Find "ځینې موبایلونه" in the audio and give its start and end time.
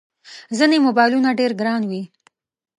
0.57-1.29